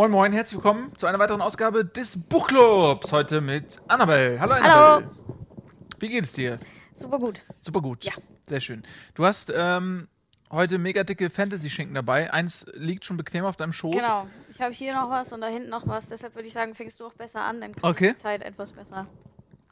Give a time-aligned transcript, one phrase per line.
[0.00, 3.12] Moin Moin, herzlich willkommen zu einer weiteren Ausgabe des Buchclubs.
[3.12, 4.40] Heute mit Annabelle.
[4.40, 4.74] Hallo Annabelle.
[4.74, 5.10] Hallo.
[5.98, 6.58] Wie geht's dir?
[6.94, 7.42] Super gut.
[7.60, 8.04] Super gut.
[8.04, 8.14] Ja.
[8.48, 8.82] Sehr schön.
[9.12, 10.08] Du hast ähm,
[10.50, 12.32] heute mega dicke Fantasy-Schinken dabei.
[12.32, 13.94] Eins liegt schon bequem auf deinem Schoß.
[13.96, 14.26] Genau.
[14.48, 16.06] Ich habe hier noch was und da hinten noch was.
[16.06, 17.60] Deshalb würde ich sagen, fängst du auch besser an.
[17.60, 18.06] Dann kann Okay.
[18.06, 19.06] ich die Zeit etwas besser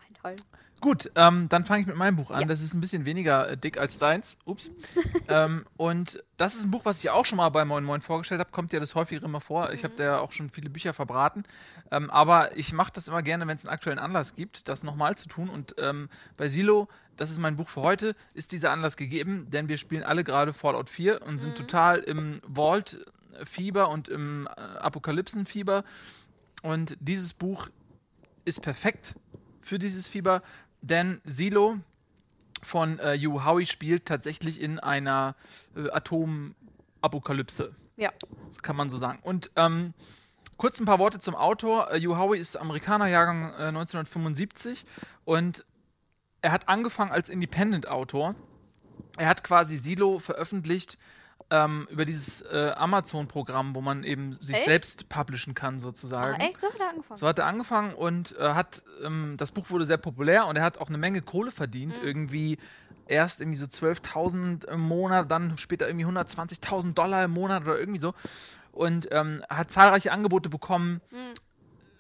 [0.07, 0.43] einteilen.
[0.81, 2.43] Gut, ähm, dann fange ich mit meinem Buch an.
[2.43, 2.47] Ja.
[2.47, 4.37] Das ist ein bisschen weniger äh, dick als deins.
[4.45, 4.71] Ups.
[5.29, 8.39] ähm, und das ist ein Buch, was ich auch schon mal bei Moin Moin vorgestellt
[8.39, 8.51] habe.
[8.53, 9.73] Kommt ja das häufiger immer vor.
[9.73, 11.43] Ich habe da ja auch schon viele Bücher verbraten.
[11.91, 15.17] Ähm, aber ich mache das immer gerne, wenn es einen aktuellen Anlass gibt, das nochmal
[15.17, 15.49] zu tun.
[15.49, 19.69] Und ähm, bei Silo, das ist mein Buch für heute, ist dieser Anlass gegeben, denn
[19.69, 25.83] wir spielen alle gerade Fallout 4 und sind total im Vault-Fieber und im äh, Apokalypsen-Fieber.
[26.63, 27.69] Und dieses Buch
[28.45, 29.17] ist perfekt
[29.61, 30.43] für dieses Fieber,
[30.91, 31.79] denn Silo
[32.63, 35.37] von äh, Yu Howie spielt tatsächlich in einer
[35.77, 37.75] äh, Atomapokalypse.
[37.97, 38.13] Ja.
[38.47, 39.21] Das kann man so sagen.
[39.23, 39.95] Und ähm,
[40.57, 41.91] kurz ein paar Worte zum Autor.
[41.91, 44.87] Äh, Yu Howie ist Amerikaner, Jahrgang äh, 1975
[45.25, 45.65] und
[46.41, 48.35] er hat angefangen als Independent-Autor.
[49.17, 50.99] Er hat quasi Silo veröffentlicht
[51.51, 54.65] ähm, über dieses äh, Amazon-Programm, wo man eben sich Echt?
[54.67, 56.41] selbst publishen kann, sozusagen.
[56.41, 56.61] Ah, echt?
[56.61, 57.19] So hat er angefangen.
[57.19, 60.63] So hat er angefangen und äh, hat, ähm, das Buch wurde sehr populär und er
[60.63, 61.99] hat auch eine Menge Kohle verdient.
[62.03, 62.59] Irgendwie
[63.07, 68.01] erst irgendwie so 12.000 im Monat, dann später irgendwie 120.000 Dollar im Monat oder irgendwie
[68.01, 68.15] so.
[68.73, 71.01] Und ähm, hat zahlreiche Angebote bekommen,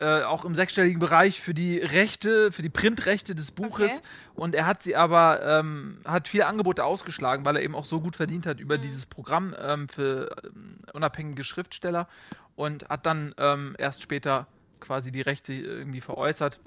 [0.00, 3.98] äh, auch im sechsstelligen Bereich für die Rechte, für die Printrechte des Buches.
[3.98, 4.06] Okay.
[4.34, 8.00] Und er hat sie aber, ähm, hat viele Angebote ausgeschlagen, weil er eben auch so
[8.00, 12.08] gut verdient hat über dieses Programm ähm, für ähm, unabhängige Schriftsteller
[12.54, 14.46] und hat dann ähm, erst später
[14.80, 16.60] quasi die Rechte irgendwie veräußert.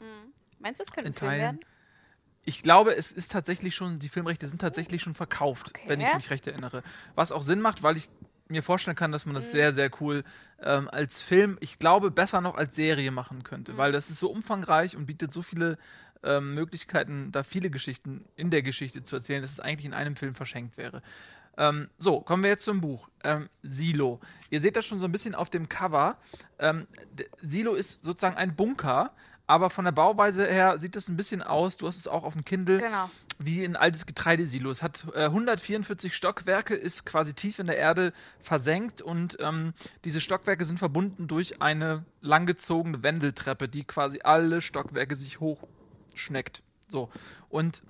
[0.59, 1.59] Meinst du, es könnte In ein Film werden?
[2.44, 5.84] Ich glaube, es ist tatsächlich schon, die Filmrechte sind tatsächlich schon verkauft, Okay.
[5.88, 6.84] wenn ich mich recht erinnere.
[7.16, 8.09] Was auch Sinn macht, weil ich
[8.51, 10.23] mir vorstellen kann, dass man das sehr, sehr cool
[10.62, 14.29] ähm, als Film, ich glaube, besser noch als Serie machen könnte, weil das ist so
[14.29, 15.78] umfangreich und bietet so viele
[16.23, 20.16] ähm, Möglichkeiten, da viele Geschichten in der Geschichte zu erzählen, dass es eigentlich in einem
[20.16, 21.01] Film verschenkt wäre.
[21.57, 23.09] Ähm, so, kommen wir jetzt zum Buch.
[23.23, 24.19] Ähm, Silo.
[24.50, 26.18] Ihr seht das schon so ein bisschen auf dem Cover.
[26.59, 26.88] Ähm,
[27.41, 29.12] Silo ist sozusagen ein Bunker,
[29.47, 32.34] aber von der Bauweise her sieht das ein bisschen aus, du hast es auch auf
[32.34, 33.09] dem Kindle, Genau.
[33.40, 34.69] wie ein altes Getreidesilo.
[34.72, 39.74] Es hat äh, 144 Stockwerke, ist quasi tief in der Erde versenkt und ähm,
[40.06, 46.63] diese Stockwerke sind verbunden durch eine langgezogene Wendeltreppe, die quasi alle Stockwerke sich hochschneckt.
[46.88, 47.09] So.
[47.50, 47.84] Und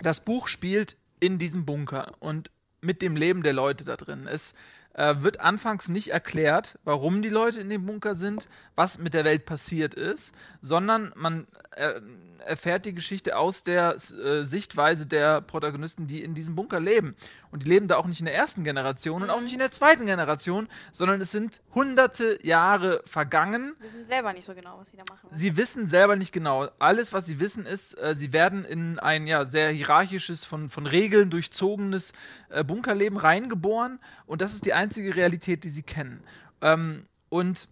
[0.00, 4.26] das Buch spielt in diesem Bunker und mit dem Leben der Leute da drin.
[4.26, 4.54] Es
[4.94, 9.24] äh, wird anfangs nicht erklärt, warum die Leute in dem Bunker sind, was mit der
[9.24, 11.46] Welt passiert ist, sondern man
[11.76, 12.00] äh,
[12.44, 17.14] erfährt die Geschichte aus der äh, Sichtweise der Protagonisten, die in diesem Bunker leben.
[17.50, 19.70] Und die leben da auch nicht in der ersten Generation und auch nicht in der
[19.70, 24.90] zweiten Generation, sondern es sind hunderte Jahre vergangen Wir wissen selber nicht so genau, was
[24.90, 25.28] sie da machen.
[25.30, 26.68] Sie wissen selber nicht genau.
[26.78, 30.86] Alles, was sie wissen, ist, äh, sie werden in ein ja, sehr hierarchisches, von, von
[30.86, 32.12] Regeln durchzogenes
[32.48, 36.22] äh, Bunkerleben reingeboren und das ist die einzige Realität, die sie kennen.
[36.60, 37.68] Ähm, und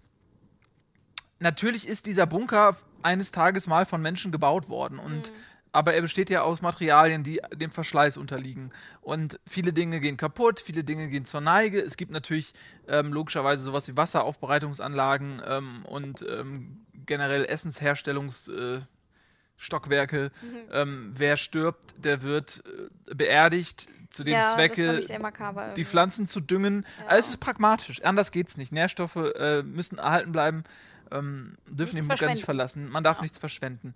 [1.41, 5.33] natürlich ist dieser Bunker eines Tages mal von Menschen gebaut worden und
[5.73, 8.73] aber er besteht ja aus Materialien, die dem Verschleiß unterliegen.
[9.03, 11.81] Und viele Dinge gehen kaputt, viele Dinge gehen zur Neige.
[11.81, 12.55] Es gibt natürlich
[12.89, 18.79] ähm, logischerweise sowas wie Wasseraufbereitungsanlagen ähm, und ähm, generell Essensherstellungsstockwerke.
[18.81, 18.87] Äh,
[19.57, 20.31] Stockwerke.
[20.73, 22.65] Ähm, wer stirbt, der wird
[23.09, 25.03] äh, beerdigt zu dem ja, Zwecke,
[25.77, 25.85] die.
[25.85, 26.85] Pflanzen zu düngen.
[26.99, 27.07] Ja.
[27.07, 28.03] Also es ist pragmatisch.
[28.03, 28.73] Anders geht's nicht.
[28.73, 30.65] Nährstoffe äh, müssen erhalten bleiben,
[31.11, 32.89] ähm, dürfen den Nichts Bunker nicht verlassen.
[32.89, 33.93] Man darf nichts verschwenden.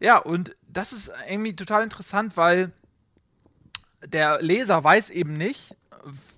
[0.00, 2.72] Ja, und das ist irgendwie total interessant, weil
[4.04, 5.74] der Leser weiß eben nicht,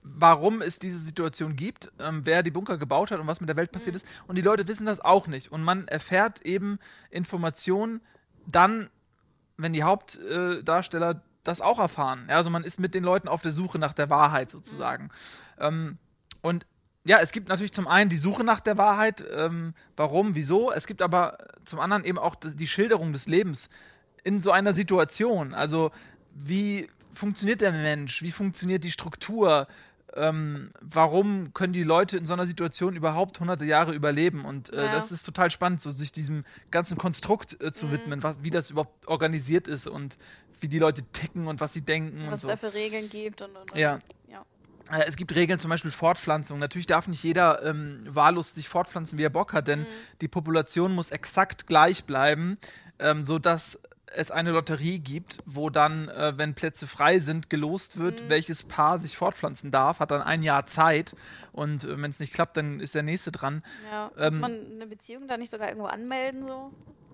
[0.02, 3.56] warum es diese Situation gibt, ähm, wer die Bunker gebaut hat und was mit der
[3.56, 4.06] Welt passiert ist.
[4.26, 5.52] Und die Leute wissen das auch nicht.
[5.52, 6.78] Und man erfährt eben
[7.10, 8.00] Informationen
[8.46, 8.88] dann,
[9.56, 12.26] wenn die Hauptdarsteller das auch erfahren.
[12.28, 15.10] Ja, also man ist mit den Leuten auf der Suche nach der Wahrheit sozusagen.
[15.58, 15.98] Ähm,
[16.40, 16.66] und
[17.08, 20.70] ja, es gibt natürlich zum einen die Suche nach der Wahrheit, ähm, warum, wieso.
[20.70, 23.70] Es gibt aber zum anderen eben auch die Schilderung des Lebens
[24.24, 25.54] in so einer Situation.
[25.54, 25.90] Also
[26.34, 28.20] wie funktioniert der Mensch?
[28.20, 29.68] Wie funktioniert die Struktur?
[30.14, 34.44] Ähm, warum können die Leute in so einer Situation überhaupt hunderte Jahre überleben?
[34.44, 34.92] Und äh, Ja.
[34.92, 38.70] das ist total spannend, so sich diesem ganzen Konstrukt äh, zu widmen, was, wie das
[38.70, 40.18] überhaupt organisiert ist und
[40.60, 42.50] wie die Leute ticken und was sie denken und was so.
[42.50, 43.78] es da für Regeln gibt und, und, und.
[43.78, 43.98] Ja.
[44.90, 46.58] Äh, Es gibt Regeln, zum Beispiel Fortpflanzung.
[46.58, 49.86] Natürlich darf nicht jeder ähm, wahllos sich fortpflanzen, wie er Bock hat, denn
[50.20, 52.58] die Population muss exakt gleich bleiben,
[52.98, 53.78] ähm, sodass
[54.14, 58.30] es eine Lotterie gibt, wo dann, äh, wenn Plätze frei sind, gelost wird, Mhm.
[58.30, 61.14] welches Paar sich fortpflanzen darf, hat dann ein Jahr Zeit
[61.52, 63.62] und äh, wenn es nicht klappt, dann ist der nächste dran.
[63.90, 64.10] Ja.
[64.16, 66.72] Ähm, Muss man eine Beziehung da nicht sogar irgendwo anmelden so?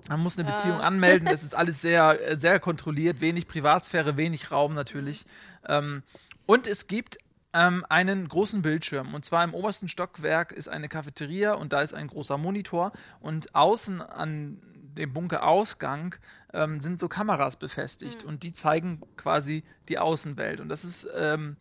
[0.08, 0.54] Man muss eine Ja.
[0.54, 5.26] Beziehung anmelden, das ist alles sehr, äh, sehr kontrolliert, wenig Privatsphäre, wenig Raum natürlich.
[5.66, 6.04] Ähm,
[6.46, 7.18] und es gibt
[7.54, 9.14] ähm, einen großen Bildschirm.
[9.14, 12.92] Und zwar im obersten Stockwerk ist eine Cafeteria und da ist ein großer Monitor.
[13.20, 14.60] Und außen an
[14.94, 16.16] dem Bunkerausgang
[16.52, 20.60] ähm, sind so Kameras befestigt und die zeigen quasi die Außenwelt.
[20.60, 21.56] Und das ist ähm,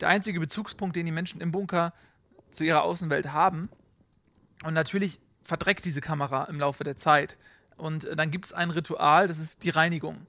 [0.00, 1.92] der einzige Bezugspunkt, den die Menschen im Bunker
[2.50, 3.70] zu ihrer Außenwelt haben.
[4.64, 7.38] Und natürlich verdreckt diese Kamera im Laufe der Zeit.
[7.76, 10.26] Und äh, dann gibt es ein Ritual, das ist die Reinigung.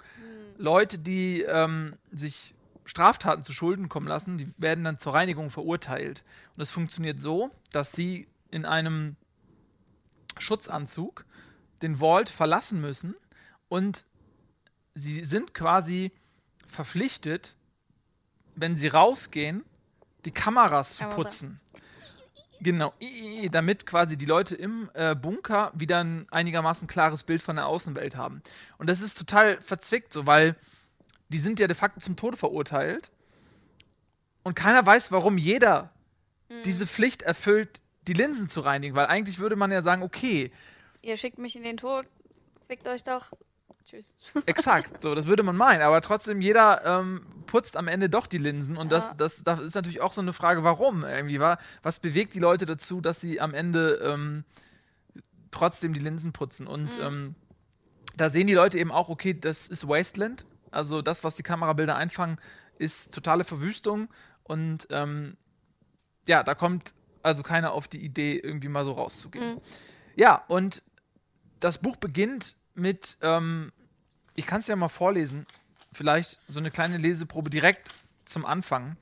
[0.57, 6.23] Leute, die ähm, sich Straftaten zu Schulden kommen lassen, die werden dann zur Reinigung verurteilt.
[6.55, 9.15] Und das funktioniert so, dass sie in einem
[10.37, 11.25] Schutzanzug
[11.81, 13.15] den Vault verlassen müssen
[13.69, 14.05] und
[14.95, 16.11] sie sind quasi
[16.67, 17.55] verpflichtet,
[18.55, 19.63] wenn sie rausgehen,
[20.25, 21.59] die Kameras zu putzen.
[22.61, 22.93] Genau,
[23.51, 28.15] damit quasi die Leute im äh, Bunker wieder ein einigermaßen klares Bild von der Außenwelt
[28.15, 28.41] haben.
[28.77, 30.55] Und das ist total verzwickt, so, weil
[31.29, 33.11] die sind ja de facto zum Tode verurteilt
[34.43, 35.91] und keiner weiß, warum jeder
[36.65, 40.51] diese Pflicht erfüllt, die Linsen zu reinigen, weil eigentlich würde man ja sagen, okay,
[41.01, 42.05] Ihr schickt mich in den Tod,
[42.67, 43.31] fickt euch doch.
[43.85, 44.13] Tschüss.
[44.45, 45.81] Exakt, so, das würde man meinen.
[45.81, 48.77] Aber trotzdem, jeder ähm, putzt am Ende doch die Linsen.
[48.77, 49.13] Und das, Ja.
[49.17, 51.57] das, das ist natürlich auch so eine Frage, warum irgendwie war.
[51.81, 54.45] Was bewegt die Leute dazu, dass sie am Ende ähm,
[55.51, 56.67] trotzdem die Linsen putzen?
[56.67, 57.35] Und ähm,
[58.15, 60.45] da sehen die Leute eben auch, okay, das ist Wasteland.
[60.73, 62.39] Also das, was die Kamerabilder einfangen,
[62.77, 64.09] ist totale Verwüstung.
[64.43, 65.37] Und ähm,
[66.27, 69.55] ja, da kommt also keiner auf die Idee, irgendwie mal so rauszugehen.
[69.55, 69.61] Mhm.
[70.15, 70.83] Ja, und
[71.59, 73.71] das Buch beginnt mit, ähm,
[74.35, 75.45] ich kann es ja mal vorlesen,
[75.93, 77.89] vielleicht so eine kleine Leseprobe direkt
[78.25, 78.97] zum Anfang,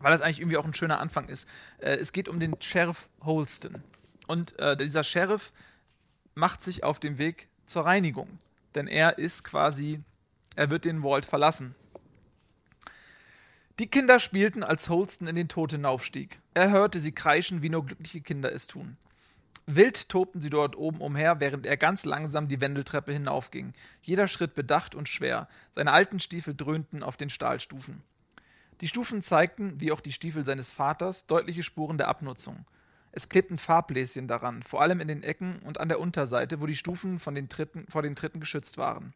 [0.00, 1.48] weil das eigentlich irgendwie auch ein schöner Anfang ist.
[1.78, 3.82] Äh, es geht um den Sheriff Holston.
[4.28, 5.52] Und äh, dieser Sheriff
[6.34, 8.38] macht sich auf den Weg zur Reinigung,
[8.74, 10.00] denn er ist quasi,
[10.54, 11.74] er wird den Vault verlassen.
[13.78, 16.40] Die Kinder spielten, als Holston in den Tod hinaufstieg.
[16.54, 18.96] Er hörte sie kreischen, wie nur glückliche Kinder es tun.
[19.66, 23.72] Wild tobten sie dort oben umher, während er ganz langsam die Wendeltreppe hinaufging.
[24.02, 25.48] Jeder Schritt bedacht und schwer.
[25.70, 28.02] Seine alten Stiefel dröhnten auf den Stahlstufen.
[28.80, 32.66] Die Stufen zeigten, wie auch die Stiefel seines Vaters, deutliche Spuren der Abnutzung.
[33.12, 36.76] Es klebten Farbbläschen daran, vor allem in den Ecken und an der Unterseite, wo die
[36.76, 39.14] Stufen von den Tritten, vor den Tritten geschützt waren.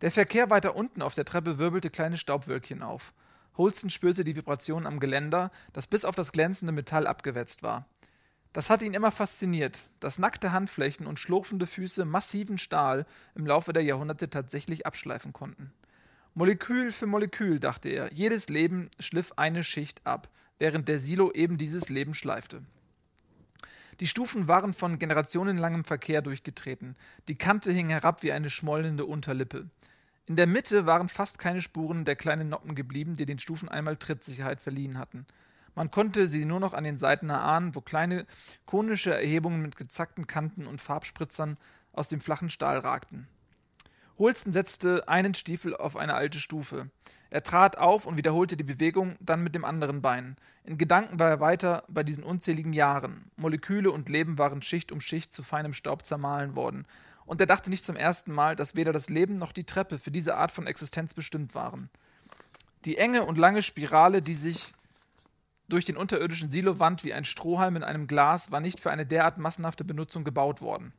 [0.00, 3.12] Der Verkehr weiter unten auf der Treppe wirbelte kleine Staubwölkchen auf.
[3.56, 7.86] Holston spürte die Vibration am Geländer, das bis auf das glänzende Metall abgewetzt war.
[8.52, 13.72] Das hatte ihn immer fasziniert, dass nackte Handflächen und schlurfende Füße massiven Stahl im Laufe
[13.72, 15.72] der Jahrhunderte tatsächlich abschleifen konnten.
[16.34, 20.28] Molekül für Molekül, dachte er, jedes Leben schliff eine Schicht ab,
[20.58, 22.62] während der Silo eben dieses Leben schleifte.
[24.00, 26.96] Die Stufen waren von generationenlangem Verkehr durchgetreten,
[27.28, 29.68] die Kante hing herab wie eine schmollende Unterlippe.
[30.26, 33.96] In der Mitte waren fast keine Spuren der kleinen Noppen geblieben, die den Stufen einmal
[33.96, 35.26] Trittsicherheit verliehen hatten.
[35.74, 38.26] Man konnte sie nur noch an den Seiten erahnen, wo kleine
[38.66, 41.56] konische Erhebungen mit gezackten Kanten und Farbspritzern
[41.92, 43.26] aus dem flachen Stahl ragten.
[44.18, 46.90] Holsten setzte einen Stiefel auf eine alte Stufe.
[47.30, 50.36] Er trat auf und wiederholte die Bewegung, dann mit dem anderen Bein.
[50.64, 53.30] In Gedanken war er weiter bei diesen unzähligen Jahren.
[53.36, 56.86] Moleküle und Leben waren Schicht um Schicht zu feinem Staub zermahlen worden.
[57.24, 60.10] Und er dachte nicht zum ersten Mal, dass weder das Leben noch die Treppe für
[60.10, 61.88] diese Art von Existenz bestimmt waren.
[62.84, 64.74] Die enge und lange Spirale, die sich
[65.68, 69.06] durch den unterirdischen Silo wand wie ein Strohhalm in einem Glas, war nicht für eine
[69.06, 70.92] derart massenhafte Benutzung gebaut worden.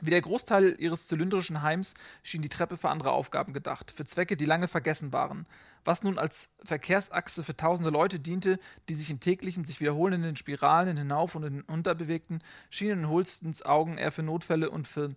[0.00, 4.36] Wie der Großteil ihres zylindrischen Heims schien die Treppe für andere Aufgaben gedacht, für Zwecke,
[4.36, 5.46] die lange vergessen waren.
[5.84, 10.96] Was nun als Verkehrsachse für tausende Leute diente, die sich in täglichen, sich wiederholenden Spiralen
[10.96, 15.14] hinauf und hinunter bewegten, schienen in Holstens Augen eher für Notfälle und für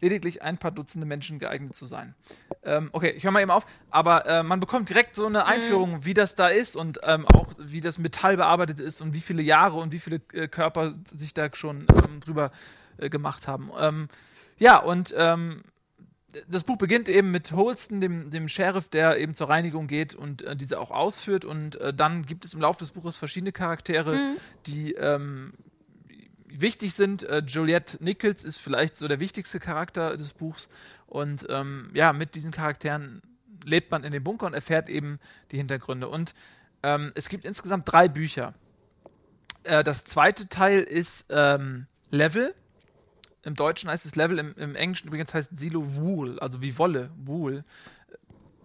[0.00, 2.14] lediglich ein paar Dutzende Menschen geeignet zu sein.
[2.62, 6.04] Ähm, okay, ich höre mal eben auf, aber äh, man bekommt direkt so eine Einführung,
[6.04, 9.42] wie das da ist und ähm, auch wie das Metall bearbeitet ist und wie viele
[9.42, 12.50] Jahre und wie viele äh, Körper sich da schon ähm, drüber
[12.98, 13.70] äh, gemacht haben.
[13.80, 14.08] Ähm,
[14.58, 15.62] ja, und ähm,
[16.48, 20.42] das Buch beginnt eben mit Holston, dem, dem Sheriff, der eben zur Reinigung geht und
[20.42, 21.44] äh, diese auch ausführt.
[21.44, 24.34] Und äh, dann gibt es im Laufe des Buches verschiedene Charaktere,
[24.66, 25.54] die ähm,
[26.46, 27.22] wichtig sind.
[27.22, 30.68] Äh, Juliette Nichols ist vielleicht so der wichtigste Charakter des Buchs.
[31.06, 33.22] Und ähm, ja, mit diesen Charakteren
[33.64, 35.18] lebt man in dem Bunker und erfährt eben
[35.50, 36.08] die Hintergründe.
[36.08, 36.34] Und
[36.82, 38.54] ähm, es gibt insgesamt drei Bücher.
[39.64, 42.54] Äh, das zweite Teil ist ähm, Level.
[43.48, 47.10] Im Deutschen heißt es Level, im, im Englischen übrigens heißt Silo Wool, also wie Wolle,
[47.16, 47.64] Wool.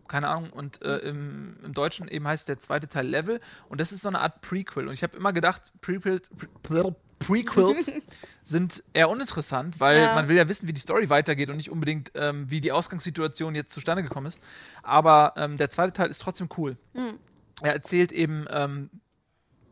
[0.09, 0.49] Keine Ahnung.
[0.49, 3.39] Und äh, im, im Deutschen eben heißt der zweite Teil Level.
[3.69, 4.87] Und das ist so eine Art Prequel.
[4.89, 6.29] Und ich habe immer gedacht, Prequels,
[6.61, 7.93] Pre Prequels
[8.43, 10.15] sind eher uninteressant, weil Ja.
[10.15, 13.55] man will ja wissen, wie die Story weitergeht und nicht unbedingt, ähm, wie die Ausgangssituation
[13.55, 14.41] jetzt zustande gekommen ist.
[14.83, 16.75] Aber ähm, der zweite Teil ist trotzdem cool.
[16.93, 17.17] Mhm.
[17.61, 18.89] Er erzählt eben, ähm,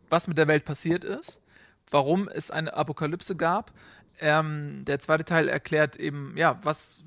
[0.09, 1.41] was mit der Welt passiert ist,
[1.89, 3.73] warum es eine Apokalypse gab.
[4.21, 7.03] Ähm, der zweite Teil erklärt eben, ja, was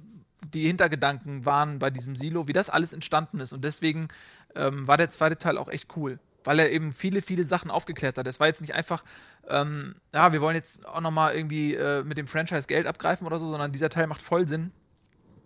[0.52, 3.52] die Hintergedanken waren bei diesem Silo, wie das alles entstanden ist.
[3.52, 4.08] Und deswegen
[4.54, 8.18] ähm, war der zweite Teil auch echt cool, weil er eben viele, viele Sachen aufgeklärt
[8.18, 8.26] hat.
[8.26, 9.04] Es war jetzt nicht einfach,
[9.48, 13.38] ähm, ja, wir wollen jetzt auch nochmal irgendwie äh, mit dem Franchise Geld abgreifen oder
[13.38, 14.70] so, sondern dieser Teil macht voll Sinn,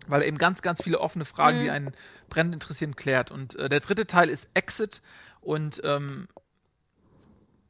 [0.07, 1.63] weil er eben ganz, ganz viele offene Fragen, Mhm.
[1.63, 1.91] die einen
[2.29, 3.31] brennend interessieren, klärt.
[3.31, 5.01] Und äh, der dritte Teil ist Exit
[5.39, 6.27] und ähm,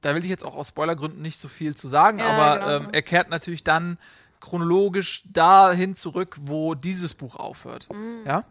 [0.01, 2.85] da will ich jetzt auch aus Spoilergründen nicht so viel zu sagen, Ja, aber genau.
[2.85, 3.97] ähm, er kehrt natürlich dann
[4.39, 7.87] chronologisch dahin zurück, wo dieses Buch aufhört.
[7.91, 8.25] Mhm.
[8.25, 8.45] Ja?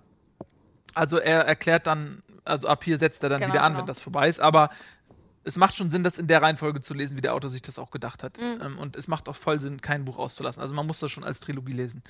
[0.95, 3.81] Also er erklärt dann, also ab hier setzt er dann Genau, wieder an, genau.
[3.81, 4.71] wenn das vorbei ist, aber
[5.45, 7.79] es macht schon Sinn, das in der Reihenfolge zu lesen, wie der Autor sich das
[7.79, 8.37] auch gedacht hat.
[8.39, 8.61] Mhm.
[8.63, 10.61] Ähm, und es macht auch voll Sinn, kein Buch auszulassen.
[10.61, 12.03] Also man muss das schon als Trilogie lesen.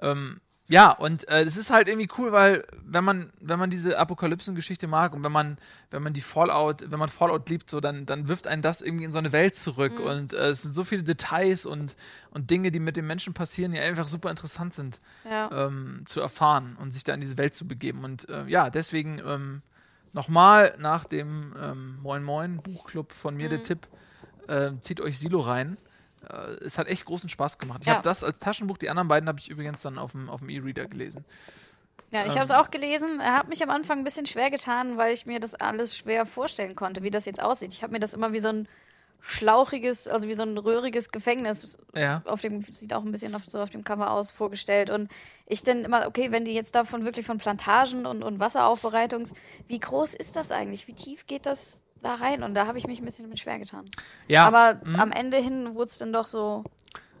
[0.00, 3.98] Ähm, ja, und äh, es ist halt irgendwie cool, weil wenn man, wenn man diese
[3.98, 5.56] Apokalypsen-Geschichte mag und wenn man,
[5.90, 9.04] wenn man die Fallout, wenn man Fallout liebt, so, dann, dann wirft einen das irgendwie
[9.04, 9.98] in so eine Welt zurück.
[9.98, 10.04] Mhm.
[10.04, 11.96] Und äh, es sind so viele Details und,
[12.30, 15.50] und Dinge, die mit den Menschen passieren, die einfach super interessant sind Ja.
[15.66, 18.04] ähm, zu erfahren und sich da in diese Welt zu begeben.
[18.04, 19.62] Und äh, ja, deswegen ähm,
[20.12, 23.64] nochmal nach dem ähm, Moin Moin Buchclub von mir der Mhm.
[23.64, 23.86] Tipp,
[24.48, 25.78] äh, zieht euch Silo rein.
[26.28, 27.80] Äh, es hat echt großen Spaß gemacht.
[27.82, 27.94] Ich Ja.
[27.94, 30.48] habe das als Taschenbuch, die anderen beiden habe ich übrigens dann auf dem auf dem
[30.48, 31.24] E-Reader gelesen.
[32.10, 32.40] Ja, ich Ähm.
[32.40, 33.20] habe es auch gelesen.
[33.20, 36.26] Er hat mich am Anfang ein bisschen schwer getan, weil ich mir das alles schwer
[36.26, 37.72] vorstellen konnte, wie das jetzt aussieht.
[37.72, 38.68] Ich habe mir das immer wie so ein
[39.20, 42.22] schlauchiges, also wie so ein röhriges Gefängnis Ja.
[42.24, 45.10] auf dem sieht auch ein bisschen auf, so auf dem Cover aus vorgestellt und
[45.46, 49.32] ich dann immer okay, wenn die jetzt davon wirklich von Plantagen und, und Wasseraufbereitungs,
[49.66, 50.86] wie groß ist das eigentlich?
[50.86, 52.42] Wie tief geht das da rein?
[52.42, 53.84] Und da habe ich mich ein bisschen damit schwer getan.
[54.28, 54.96] Ja, Aber mhm.
[54.96, 56.64] am Ende hin wurde es dann doch so,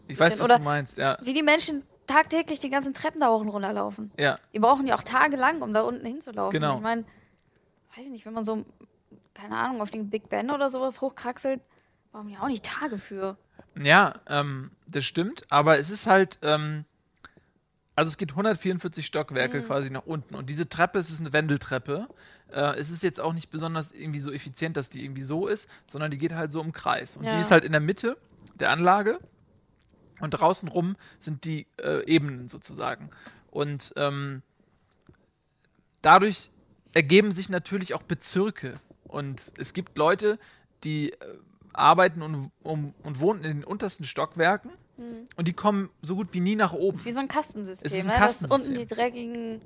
[0.06, 0.98] ich weiß, was oder- du meinst.
[0.98, 4.10] Ja, wie die Menschen tagtäglich die ganzen Treppen da hoch und runter laufen.
[4.18, 6.58] ja, Die brauchen ja auch tagelang, um da unten hinzulaufen.
[6.58, 6.76] Genau.
[6.76, 7.02] Ich meine,
[7.96, 8.64] weiß ich nicht, wenn man so,
[9.34, 11.60] keine Ahnung, auf den Big Ben oder sowas hochkraxelt,
[12.10, 13.36] brauchen ja auch nicht Tage für.
[13.78, 15.42] ja ähm, das stimmt.
[15.50, 16.86] Aber es ist halt, ähm,
[17.94, 19.66] also es geht 144 Stockwerke Mhm.
[19.66, 20.34] quasi nach unten.
[20.34, 22.08] Und diese Treppe, es ist eine Wendeltreppe.
[22.52, 25.68] Äh, es ist jetzt auch nicht besonders irgendwie so effizient, dass die irgendwie so ist,
[25.86, 27.16] sondern die geht halt so im Kreis.
[27.16, 27.40] Und die Ja.
[27.40, 28.16] ist halt in der Mitte
[28.58, 29.18] der Anlage.
[30.20, 33.10] Und draußen rum sind die äh, Ebenen sozusagen.
[33.50, 34.42] Und ähm,
[36.02, 36.50] dadurch
[36.94, 38.74] ergeben sich natürlich auch Bezirke.
[39.04, 40.38] Und es gibt Leute,
[40.84, 41.16] die äh,
[41.72, 44.70] arbeiten und, um, und wohnen in den untersten Stockwerken.
[45.36, 46.90] Und die kommen so gut wie nie nach oben.
[46.90, 47.86] Das ist wie so ein Kastensystem.
[47.86, 48.12] Es ist ein ne?
[48.14, 48.72] Dass Kastensystem.
[48.72, 49.60] unten die dreckigen,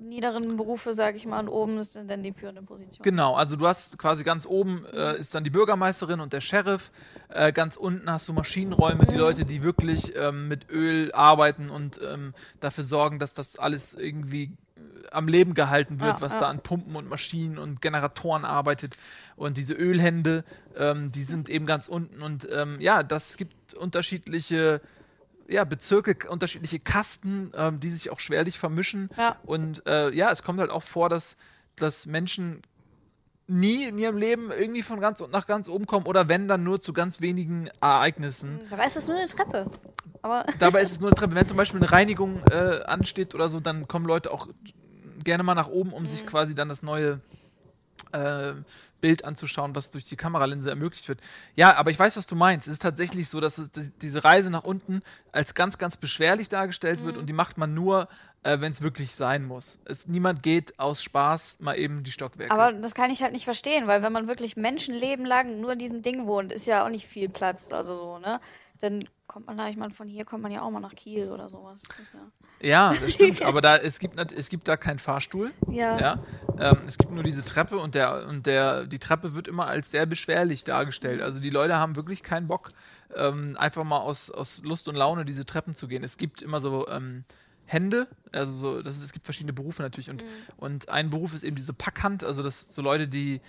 [0.00, 3.02] niederen Berufe, sag ich mal, und oben ist dann, die führende Position.
[3.02, 6.90] Genau, also du hast quasi ganz oben äh, ist dann die Bürgermeisterin und der Sheriff.
[7.28, 12.00] Äh, ganz unten hast du Maschinenräume, die Leute, die wirklich ähm, mit Öl arbeiten und
[12.02, 16.40] ähm, dafür sorgen, dass das alles irgendwie äh, am Leben gehalten wird, Ja, was ja.
[16.40, 18.96] da an Pumpen und Maschinen und Generatoren arbeitet.
[19.36, 20.44] Und diese Ölhände,
[20.76, 22.22] ähm, die sind eben ganz unten.
[22.22, 24.80] Und ähm, ja, das gibt unterschiedliche
[25.48, 29.10] ja, Bezirke, unterschiedliche Kasten, ähm, die sich auch schwerlich vermischen.
[29.16, 29.36] Ja.
[29.44, 31.36] Und äh, ja, es kommt halt auch vor, dass,
[31.76, 32.62] dass Menschen
[33.46, 36.80] nie in ihrem Leben irgendwie von ganz nach ganz oben kommen oder wenn dann nur
[36.80, 38.60] zu ganz wenigen Ereignissen.
[38.68, 39.70] Dabei ist es nur eine Treppe.
[40.20, 41.34] Aber Dabei ist es nur eine Treppe.
[41.34, 44.48] Wenn zum Beispiel eine Reinigung äh, ansteht oder so, dann kommen Leute auch
[45.24, 47.20] gerne mal nach oben, um sich quasi dann das neue
[48.12, 48.52] äh,
[49.00, 51.20] Bild anzuschauen, was durch die Kameralinse ermöglicht wird.
[51.54, 52.66] Ja, aber ich weiß, was du meinst.
[52.66, 55.02] Es ist tatsächlich so, dass, es, dass diese Reise nach unten
[55.32, 58.08] als ganz, ganz beschwerlich dargestellt wird und die macht man nur,
[58.42, 59.78] äh, wenn es wirklich sein muss.
[59.84, 62.52] Es, niemand geht aus Spaß mal eben die Stockwerke.
[62.52, 65.78] Aber das kann ich halt nicht verstehen, weil wenn man wirklich Menschenleben lang nur in
[65.78, 68.40] diesem Ding wohnt, ist ja auch nicht viel Platz, also so, ne?
[68.80, 71.30] Dann kommt man da, ich meine, von hier kommt man ja auch mal nach Kiel
[71.30, 71.82] oder sowas.
[71.96, 73.42] Das ja, Ja, das stimmt.
[73.44, 75.52] aber da, es, gibt, es gibt da keinen Fahrstuhl.
[75.70, 75.98] ja.
[75.98, 76.18] Ja,
[76.58, 79.90] ähm, es gibt nur diese Treppe und der und der die Treppe wird immer als
[79.90, 81.20] sehr beschwerlich dargestellt.
[81.20, 82.70] Also die Leute haben wirklich keinen Bock,
[83.14, 86.02] ähm, einfach mal aus, aus Lust und Laune diese Treppen zu gehen.
[86.02, 87.24] Es gibt immer so ähm,
[87.66, 90.24] Hände, also so, das ist, es gibt verschiedene Berufe natürlich und
[90.56, 93.40] und ein Beruf ist eben diese Packhand, also das so Leute, die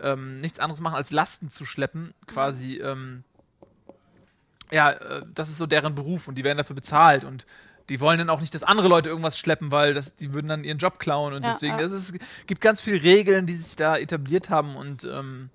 [0.00, 2.78] ähm, nichts anderes machen als Lasten zu schleppen, quasi.
[2.78, 3.24] Ähm,
[4.70, 7.46] ja, äh, das ist so deren Beruf und die werden dafür bezahlt und
[7.88, 10.64] die wollen dann auch nicht, dass andere Leute irgendwas schleppen, weil das, die würden dann
[10.64, 11.82] ihren Job klauen und Ja, deswegen, ja.
[11.82, 15.50] das ist, gibt ganz viele Regeln, die sich da etabliert haben und ähm,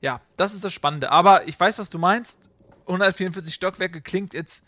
[0.00, 1.10] ja, das ist das Spannende.
[1.10, 2.38] Aber ich weiß, was du meinst.
[2.86, 4.62] 144 Stockwerke klingt jetzt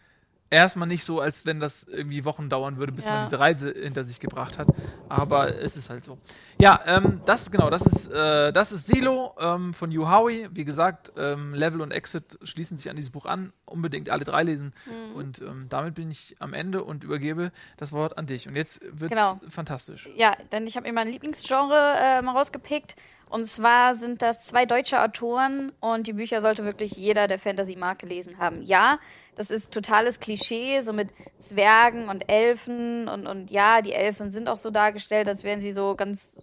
[0.51, 3.13] erstmal nicht so, als wenn das irgendwie Wochen dauern würde, bis Ja.
[3.13, 4.69] man diese Reise hinter sich gebracht hat.
[5.09, 6.19] Aber es ist halt so.
[6.61, 10.49] Ja, ähm, das genau, das ist, äh, das ist Silo ähm, von Yu Howie.
[10.53, 13.53] Wie gesagt, ähm, Level und Exit schließen sich an dieses Buch an.
[13.67, 14.73] Unbedingt alle drei lesen.
[14.87, 15.15] Mhm.
[15.17, 18.49] Und ähm, damit bin ich am Ende und übergebe das Wort an dich.
[18.49, 19.41] Und jetzt wird's Genau.
[19.49, 20.09] fantastisch.
[20.17, 22.97] Ja, denn ich habe mir mein Lieblingsgenre äh, mal rausgepickt.
[23.31, 27.77] Und zwar sind das zwei deutsche Autoren und die Bücher sollte wirklich jeder, der Fantasy
[27.77, 28.63] mag, gelesen haben.
[28.63, 28.99] Ja,
[29.37, 34.49] das ist totales Klischee, so mit Zwergen und Elfen und, und ja, die Elfen sind
[34.49, 36.43] auch so dargestellt, als wären sie so ganz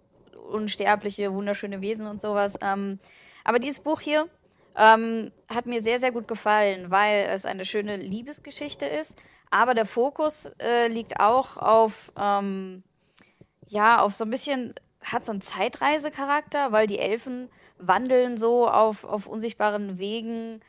[0.51, 2.55] unsterbliche, wunderschöne Wesen und sowas.
[2.61, 2.99] Ähm,
[3.43, 4.27] aber dieses Buch hier
[4.77, 9.17] ähm, hat mir sehr, sehr gut gefallen, weil es eine schöne Liebesgeschichte ist.
[9.49, 12.83] Aber der Fokus äh, liegt auch auf, ähm,
[13.67, 14.73] ja, auf so ein bisschen,
[15.05, 20.61] hat so einen Zeitreisecharakter, weil die Elfen wandeln so auf, auf unsichtbaren Wegen.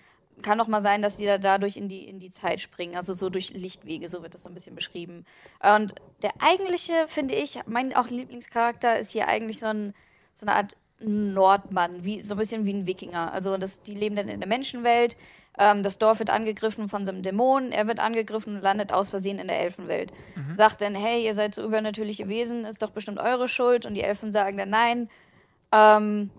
[0.42, 3.14] Kann auch mal sein, dass die da dadurch in die, in die Zeit springen, also
[3.14, 5.24] so durch Lichtwege, so wird das so ein bisschen beschrieben.
[5.62, 9.94] Und der eigentliche, finde ich, mein auch Lieblingscharakter ist hier eigentlich so, ein,
[10.34, 13.32] so eine Art Nordmann, wie, so ein bisschen wie ein Wikinger.
[13.32, 15.16] Also das, die leben dann in der Menschenwelt.
[15.58, 17.72] Ähm, das Dorf wird angegriffen von so einem Dämon.
[17.72, 20.12] Er wird angegriffen und landet aus Versehen in der Elfenwelt.
[20.54, 23.86] Sagt dann, hey, ihr seid so übernatürliche Wesen, ist doch bestimmt eure Schuld.
[23.86, 25.08] Und die Elfen sagen dann, nein,
[25.72, 26.30] ähm,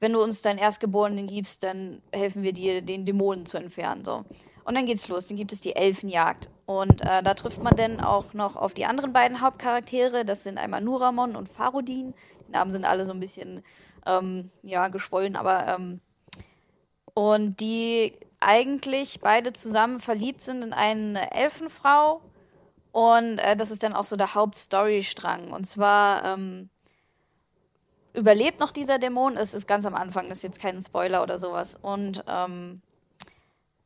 [0.00, 4.04] wenn du uns deinen Erstgeborenen gibst, dann helfen wir dir, den Dämonen zu entfernen.
[4.04, 4.24] So.
[4.64, 5.26] Und dann geht's los.
[5.26, 6.50] Dann gibt es die Elfenjagd.
[6.66, 10.24] Und äh, da trifft man dann auch noch auf die anderen beiden Hauptcharaktere.
[10.24, 12.14] Das sind einmal Nuramon und Farodin.
[12.48, 13.62] Die Namen sind alle so ein bisschen
[14.06, 16.00] ähm, ja, geschwollen, aber ähm,
[17.14, 22.20] und die eigentlich beide zusammen verliebt sind in eine Elfenfrau.
[22.92, 25.50] Und äh, das ist dann auch so der Hauptstorystrang.
[25.52, 26.68] Und zwar ähm,
[28.14, 29.36] überlebt noch dieser Dämon.
[29.36, 31.76] Es ist ganz am Anfang, das ist jetzt kein Spoiler oder sowas.
[31.80, 32.82] Und ähm,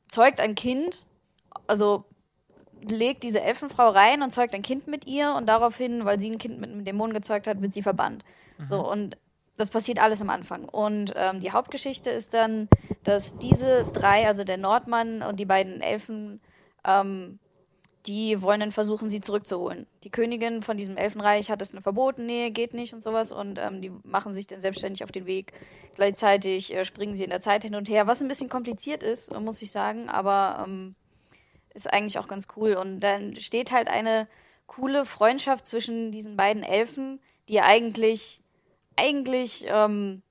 [0.09, 1.05] zeugt ein Kind,
[1.67, 2.05] also
[2.89, 5.35] legt diese Elfenfrau rein und zeugt ein Kind mit ihr.
[5.35, 8.25] Und daraufhin, weil sie ein Kind mit einem Dämon gezeugt hat, wird sie verbannt.
[8.63, 9.17] So, und
[9.61, 10.65] das passiert alles am Anfang.
[10.65, 12.69] Und ähm, die Hauptgeschichte ist dann,
[13.05, 16.41] dass diese drei, also der Nordmann und die beiden Elfen,
[16.85, 17.39] ähm,
[18.07, 19.87] die wollen dann versuchen, sie zurückzuholen.
[20.05, 23.31] Die Königin von diesem Elfenreich hat es verboten, nee, geht nicht und sowas.
[23.31, 25.53] Und ähm, die machen sich dann selbstständig auf den Weg.
[25.95, 29.39] Gleichzeitig äh, springen sie in der Zeit hin und her, was ein bisschen kompliziert ist,
[29.39, 30.95] muss ich sagen, aber ähm,
[31.75, 32.75] ist eigentlich auch ganz cool.
[32.75, 34.27] Und dann steht halt eine
[34.67, 37.21] coole Freundschaft zwischen diesen beiden Elfen,
[37.51, 38.41] die eigentlich,
[39.01, 40.23] eigentlich, ähm,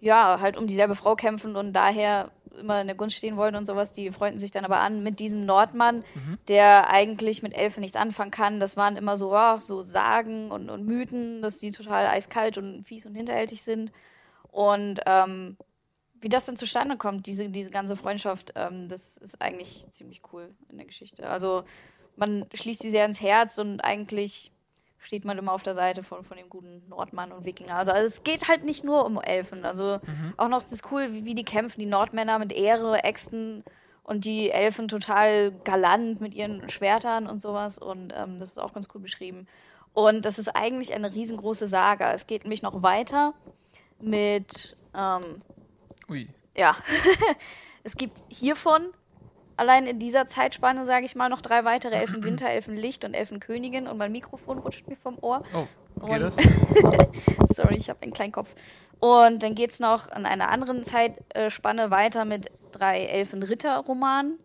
[0.00, 3.66] ja, halt um dieselbe Frau kämpfen und daher immer in der Gunst stehen wollen und
[3.66, 3.92] sowas.
[3.92, 6.04] Die freunden sich dann aber an mit diesem Nordmann,
[6.48, 8.60] der eigentlich mit Elfen nichts anfangen kann.
[8.60, 12.84] Das waren immer so, ja, so Sagen und, und Mythen, dass die total eiskalt und
[12.84, 13.92] fies und hinterhältig sind.
[14.50, 15.56] Und ähm,
[16.20, 20.54] wie das denn zustande kommt, diese, diese ganze Freundschaft, ähm, das ist eigentlich ziemlich cool
[20.68, 21.28] in der Geschichte.
[21.28, 21.64] Also
[22.16, 24.52] man schließt sie sehr ins Herz und eigentlich
[25.00, 27.74] steht man immer auf der Seite von, von dem guten Nordmann und Wikinger.
[27.74, 29.64] Also, also es geht halt nicht nur um Elfen.
[29.64, 29.98] Also
[30.36, 33.64] auch noch das ist cool, wie, wie die kämpfen, die Nordmänner mit Ehre, Äxten
[34.02, 37.78] und die Elfen total galant mit ihren Schwertern und sowas.
[37.78, 39.46] Und ähm, das ist auch ganz cool beschrieben.
[39.92, 42.12] Und das ist eigentlich eine riesengroße Saga.
[42.12, 43.34] Es geht nämlich noch weiter
[44.00, 45.42] mit ähm,
[46.08, 46.28] Ui.
[46.56, 46.76] ja.
[47.84, 48.90] es gibt hiervon
[49.60, 53.12] allein in dieser Zeitspanne, sage ich mal, noch drei weitere Elfen Winter, Elfen Licht und
[53.12, 55.42] Elfen Königin und mein Mikrofon rutscht mir vom Ohr.
[55.54, 56.36] Oh, geht das?
[57.54, 58.54] Sorry, ich habe einen kleinen Kopf.
[59.00, 64.38] Und dann geht es noch in einer anderen Zeitspanne weiter mit drei Elfen-Ritter-Romanen.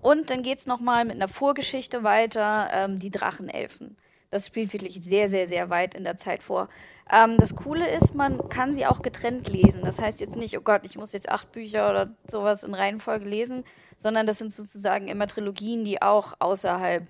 [0.00, 3.98] Und dann geht es nochmal mit einer Vorgeschichte weiter, ähm, die Drachenelfen.
[4.30, 6.68] Das spielt wirklich sehr, sehr, sehr weit in der Zeit vor.
[7.10, 9.80] Ähm, das Coole ist, man kann sie auch getrennt lesen.
[9.82, 13.26] Das heißt jetzt nicht, oh Gott, ich muss jetzt acht Bücher oder sowas in Reihenfolge
[13.26, 13.64] lesen,
[13.98, 17.06] sondern das sind sozusagen immer Trilogien, die auch außerhalb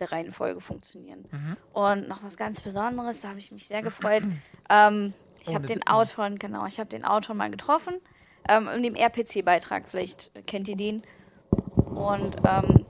[0.00, 1.26] der Reihenfolge funktionieren.
[1.74, 4.22] Und noch was ganz Besonderes, da habe ich mich sehr gefreut.
[4.70, 5.86] Ähm, ich Oh, habe den.
[5.86, 7.94] Autoren, genau, ich habe den Autoren mal getroffen.
[8.48, 11.02] Ähm, in dem RPC-Beitrag, vielleicht kennt ihr den.
[11.86, 12.84] Und ähm,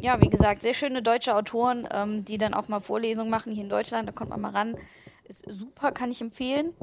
[0.00, 3.62] ja, wie gesagt, sehr schöne deutsche Autoren, ähm, die dann auch mal Vorlesungen machen hier
[3.62, 4.08] in Deutschland.
[4.08, 4.76] Da kommt man mal ran.
[5.22, 6.74] Ist super, kann ich empfehlen.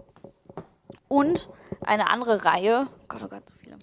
[1.09, 1.49] Und
[1.85, 3.77] eine andere Reihe, Gott, oh Gott, so viele,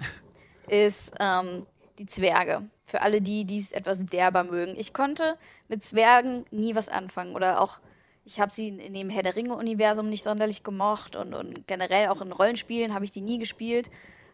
[0.68, 1.66] ist ähm,
[1.98, 2.62] die Zwerge.
[2.84, 4.74] Für alle die, die es etwas derber mögen.
[4.76, 5.36] Ich konnte
[5.68, 7.34] mit Zwergen nie was anfangen.
[7.34, 7.80] Oder auch,
[8.24, 11.16] ich habe sie in dem Herr der Ringe-Universum nicht sonderlich gemocht.
[11.16, 13.90] Und, und generell auch in Rollenspielen habe ich die nie gespielt.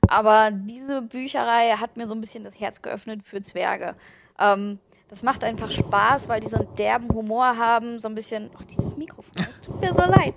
[0.09, 3.95] Aber diese Bücherreihe hat mir so ein bisschen das Herz geöffnet für Zwerge.
[4.39, 8.51] Ähm, das macht einfach Spaß, weil die so einen derben Humor haben, so ein bisschen.
[8.55, 10.35] Oh, dieses Mikrofon, es tut mir so leid.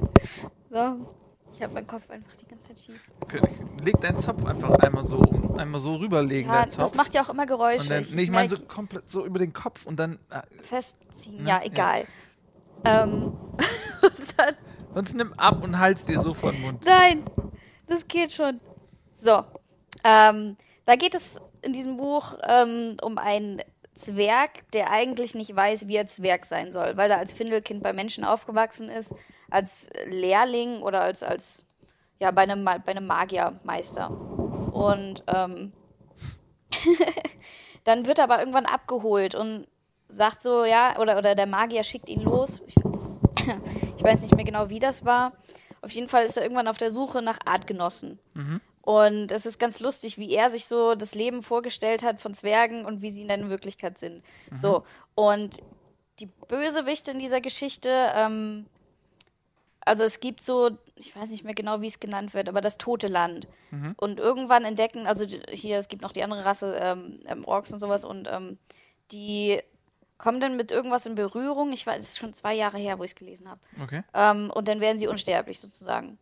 [0.70, 1.25] So.
[1.56, 3.00] Ich habe meinen Kopf einfach die ganze Zeit schief.
[3.30, 3.52] König,
[3.84, 6.82] leg deinen Zopf einfach einmal so um, einmal so rüberlegen, Ja, deinen Zopf.
[6.82, 7.88] das macht ja auch immer Geräusche.
[7.88, 10.20] dann, Ich- nee, ich meine so komplett so über den Kopf und dann.
[10.30, 11.44] Äh, festziehen.
[11.44, 11.50] Ne?
[11.50, 12.06] Ja, egal.
[12.84, 13.24] Ähm,
[14.02, 14.56] und dann,
[14.94, 16.84] sonst nimm ab und halt's dir so vor den Mund.
[16.86, 17.24] nein,
[17.88, 18.60] das geht schon.
[19.16, 19.44] So,
[20.04, 23.62] ähm, da geht es in diesem Buch ähm, um einen
[23.96, 27.94] Zwerg, der eigentlich nicht weiß, wie er Zwerg sein soll, weil er als Findelkind bei
[27.94, 29.16] Menschen aufgewachsen ist,
[29.50, 31.64] als Lehrling oder als, als
[32.20, 34.10] ja, bei einem, bei einem Magiermeister.
[34.10, 35.74] Und ähm,
[37.84, 39.68] dann wird er aber irgendwann abgeholt und
[40.08, 42.62] sagt so, ja, oder, oder der Magier schickt ihn los.
[42.68, 42.76] Ich,
[43.98, 45.34] ich weiß nicht mehr genau, wie das war.
[45.82, 48.20] Auf jeden Fall ist er irgendwann auf der Suche nach Artgenossen.
[48.82, 52.86] Und es ist ganz lustig, wie er sich so das Leben vorgestellt hat von Zwergen
[52.86, 54.24] und wie sie in der Wirklichkeit sind.
[54.56, 54.84] So,
[55.16, 55.58] und
[56.20, 58.68] die Bösewichte in dieser Geschichte, ähm,
[59.86, 62.78] also es gibt so, ich weiß nicht mehr genau, wie es genannt wird, aber das
[62.78, 63.48] tote Land.
[63.98, 67.80] Und irgendwann entdecken, also hier, es gibt noch die andere Rasse, ähm, ähm, Orks und
[67.80, 68.58] sowas, und ähm,
[69.12, 69.62] die
[70.18, 71.72] kommen dann mit irgendwas in Berührung.
[71.72, 73.60] Ich weiß, es ist schon zwei Jahre her, wo ich es gelesen habe.
[73.82, 74.02] Okay.
[74.14, 76.18] Ähm, und dann werden sie unsterblich sozusagen.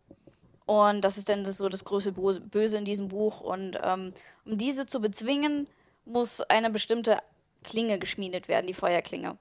[0.65, 3.41] Und das ist dann das, so das größte Böse in diesem Buch.
[3.41, 4.13] Und ähm,
[4.45, 5.67] um diese zu bezwingen,
[6.05, 7.19] muss eine bestimmte
[7.63, 9.37] Klinge geschmiedet werden, die Feuerklinge.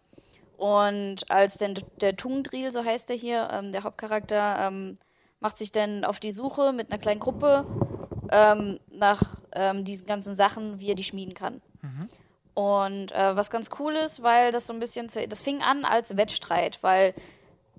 [0.56, 4.98] Und als dann der Tungdril, so heißt er hier, ähm, der Hauptcharakter, ähm,
[5.40, 7.66] macht sich dann auf die Suche mit einer kleinen Gruppe
[8.30, 9.22] ähm, nach
[9.54, 11.60] ähm, diesen ganzen Sachen, wie er die schmieden kann.
[12.54, 15.84] Und äh, was ganz cool ist, weil das so ein bisschen, zu, das fing an
[15.84, 17.14] als Wettstreit, weil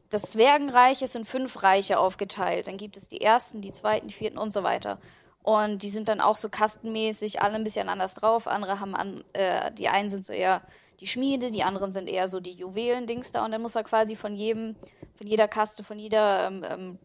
[0.09, 2.67] das Zwergenreich ist in fünf Reiche aufgeteilt.
[2.67, 4.99] Dann gibt es die ersten, die zweiten, die vierten und so weiter.
[5.41, 8.47] Und die sind dann auch so kastenmäßig, alle ein bisschen anders drauf.
[8.47, 10.61] Andere haben an, äh, die einen sind so eher
[10.99, 13.45] die Schmiede, die anderen sind eher so die Juwelen-Dings da.
[13.45, 14.75] Und dann muss er quasi von jedem,
[15.15, 16.99] von jeder Kaste, von jeder, ähm, ähm,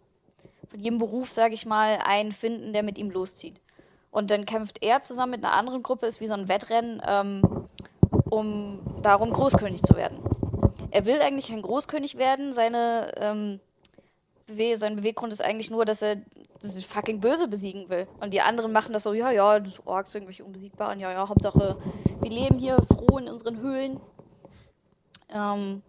[0.68, 3.60] von jedem Beruf, sage ich mal, einen finden, der mit ihm loszieht.
[4.10, 7.42] Und dann kämpft er zusammen mit einer anderen Gruppe, ist wie so ein Wettrennen, ähm,
[8.30, 10.18] um darum Großkönig zu werden.
[10.90, 12.52] Er will eigentlich kein Großkönig werden.
[12.52, 13.60] Seine, ähm,
[14.76, 16.16] sein Beweggrund ist eigentlich nur, dass er
[16.60, 18.06] das fucking Böse besiegen will.
[18.20, 21.78] Und die anderen machen das so, ja, ja, das Orks irgendwelche Unbesiegbaren, ja, ja, Hauptsache,
[22.20, 24.00] wir leben hier froh in unseren Höhlen.
[25.30, 25.82] Ähm,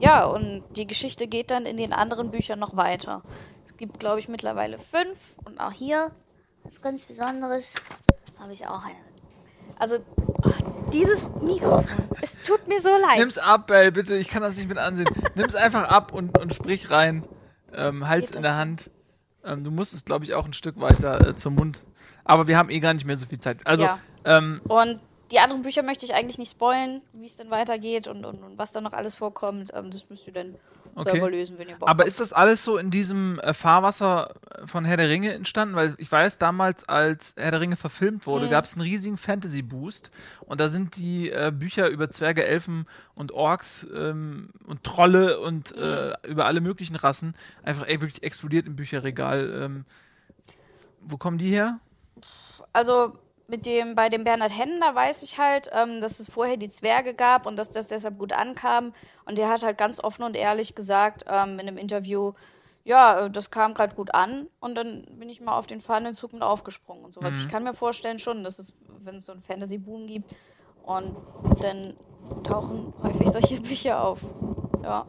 [0.00, 3.22] ja, und die Geschichte geht dann in den anderen Büchern noch weiter.
[3.64, 5.18] Es gibt, glaube ich, mittlerweile fünf.
[5.44, 6.10] Und auch hier,
[6.64, 7.74] was ganz Besonderes,
[8.38, 8.96] habe ich auch eine.
[9.78, 9.98] Also,
[10.44, 11.84] ach, dieses Mikrofon,
[12.20, 13.18] es tut mir so leid.
[13.18, 14.16] Nimm's ab, Bell, bitte.
[14.16, 15.08] Ich kann das nicht mit ansehen.
[15.34, 17.26] Nimm's einfach ab und, und sprich rein.
[17.72, 18.52] Ähm, Hals Geht in das?
[18.52, 18.90] der Hand.
[19.44, 21.80] Ähm, du musst es, glaube ich, auch ein Stück weiter äh, zum Mund.
[22.24, 23.58] Aber wir haben eh gar nicht mehr so viel Zeit.
[23.64, 23.98] Also, Ja.
[24.24, 28.24] ähm, Und die anderen Bücher möchte ich eigentlich nicht spoilen, wie es denn weitergeht und,
[28.24, 29.72] und, und was da noch alles vorkommt.
[29.74, 30.54] Ähm, das müsst ihr dann
[30.96, 31.10] Okay.
[31.12, 32.08] selber lesen, wenn ihr Bock aber habt.
[32.08, 34.34] ist das alles so in diesem äh, Fahrwasser
[34.66, 35.74] von Herr der Ringe entstanden?
[35.74, 38.30] Weil ich weiß, damals, als Herr der Ringe verfilmt Mhm.
[38.30, 40.10] wurde, gab es einen riesigen Fantasy-Boost.
[40.40, 45.74] Und da sind die äh, Bücher über Zwerge, Elfen und Orks ähm, und Trolle und
[45.76, 46.30] äh, Mhm.
[46.30, 49.62] über alle möglichen Rassen einfach ey, wirklich explodiert im Bücherregal.
[49.64, 49.84] Ähm,
[51.00, 51.80] wo kommen die her?
[52.72, 56.56] Also mit dem, bei dem Bernhard Hennen, da weiß ich halt, ähm, dass es vorher
[56.56, 58.92] die Zwerge gab und dass das deshalb gut ankam.
[59.26, 62.32] Und der hat halt ganz offen und ehrlich gesagt ähm, in einem Interview,
[62.84, 66.14] ja, äh, das kam gerade gut an und dann bin ich mal auf den fahrenden
[66.14, 67.38] Zug mit aufgesprungen und sowas.
[67.38, 70.34] Ich kann mir vorstellen schon, dass es, wenn es so einen Fantasy-Boom gibt
[70.84, 71.14] und
[71.60, 71.94] dann
[72.44, 74.20] tauchen häufig solche Bücher auf.
[74.82, 75.06] Ja.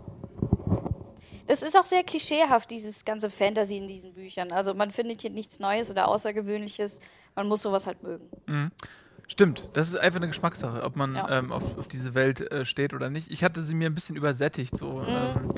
[1.47, 4.51] Es ist auch sehr klischeehaft, dieses ganze Fantasy in diesen Büchern.
[4.51, 6.99] Also man findet hier nichts Neues oder Außergewöhnliches.
[7.35, 8.29] Man muss sowas halt mögen.
[9.27, 11.39] Stimmt, das ist einfach eine Geschmackssache, ob man Ja.
[11.39, 13.31] ähm, auf, auf diese Welt äh, steht oder nicht.
[13.31, 15.51] Ich hatte sie mir ein bisschen übersättigt, so ähm,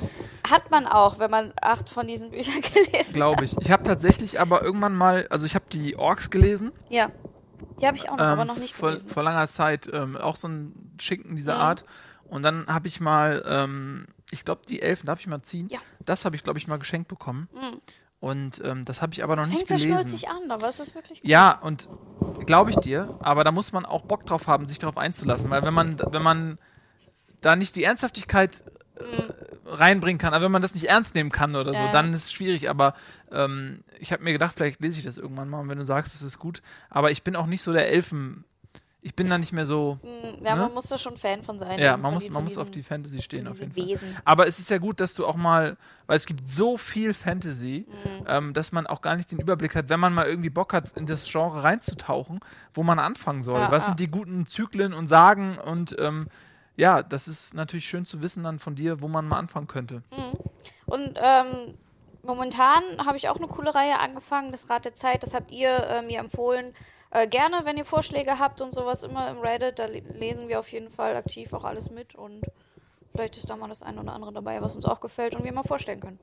[0.49, 3.57] Hat man auch, wenn man acht von diesen Büchern gelesen glaube ich.
[3.59, 7.11] Ich habe tatsächlich aber irgendwann mal, also ich habe die Orks gelesen, Ja.
[7.81, 9.09] Die habe ich auch noch, aber ähm, noch nicht vor, gelesen.
[9.09, 11.61] vor langer Zeit, ähm, auch so ein Schinken dieser Mhm.
[11.61, 11.85] Art.
[12.29, 15.67] Und dann habe ich mal, ähm, ich glaube, die Elfen, darf ich mal ziehen?
[15.69, 15.79] Ja.
[16.05, 17.49] Das habe ich, glaube ich, mal geschenkt bekommen.
[17.53, 17.81] Mhm.
[18.19, 20.09] Und ähm, das habe ich aber das noch nicht fängt sehr gelesen.
[20.09, 21.29] schnulzig an, aber es ist wirklich gut.
[21.29, 21.87] Ja, und
[22.45, 25.63] glaube ich dir, aber da muss man auch Bock drauf haben, sich darauf einzulassen, weil
[25.63, 26.57] wenn man, wenn man
[27.41, 28.63] da nicht die Ernsthaftigkeit
[28.95, 29.03] äh,
[29.67, 31.91] reinbringen kann, aber wenn man das nicht ernst nehmen kann oder so, ja.
[31.91, 32.95] dann ist es schwierig, aber
[33.31, 36.15] ähm, ich habe mir gedacht, vielleicht lese ich das irgendwann mal und wenn du sagst,
[36.15, 38.45] es ist gut, aber ich bin auch nicht so der Elfen,
[39.01, 40.61] ich bin da nicht mehr so, Mhm, Ja, Ne?
[40.63, 41.79] man muss da schon Fan von sein.
[41.79, 44.01] ja, man muss, die- man muss auf die Fantasy stehen auf jeden diesen Fall.
[44.09, 44.17] Wesen.
[44.25, 47.85] Aber es ist ja gut, dass du auch mal, weil es gibt so viel Fantasy,
[47.87, 48.25] Mhm.
[48.27, 50.95] ähm, dass man auch gar nicht den Überblick hat, wenn man mal irgendwie Bock hat,
[50.97, 52.39] in das Genre reinzutauchen,
[52.73, 53.59] wo man anfangen soll.
[53.59, 53.87] Ja, Was ja.
[53.89, 56.27] sind die guten Zyklen und Sagen und ähm,
[56.75, 60.03] ja, das ist natürlich schön zu wissen dann von dir, wo man mal anfangen könnte.
[60.85, 61.75] Und ähm,
[62.23, 65.69] momentan habe ich auch eine coole Reihe angefangen, das Rad der Zeit, das habt ihr
[65.71, 66.73] äh, mir empfohlen.
[67.11, 70.71] Äh, gerne, wenn ihr Vorschläge habt und sowas, immer im Reddit, da lesen wir auf
[70.71, 72.41] jeden Fall aktiv auch alles mit und
[73.11, 75.53] vielleicht ist da mal das eine oder andere dabei, was uns auch gefällt und wir
[75.53, 76.19] mal vorstellen können.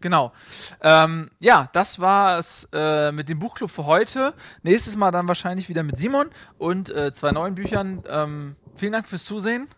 [0.00, 0.32] Genau.
[0.80, 4.34] Ähm, ja, das war es äh, mit dem Buchclub für heute.
[4.62, 8.02] Nächstes Mal dann wahrscheinlich wieder mit Simon und äh, zwei neuen Büchern.
[8.08, 9.68] Ähm, vielen Dank fürs Zusehen.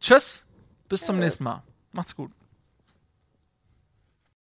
[0.00, 0.44] Tschüss.
[0.88, 1.62] Bis zum nächsten Mal.
[1.92, 2.37] Macht's gut.